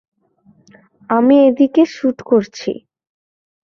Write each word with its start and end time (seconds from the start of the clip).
আমি 1.09 1.35
এদিকে 1.47 1.83
শুট 1.93 2.17
করছি। 2.21 2.71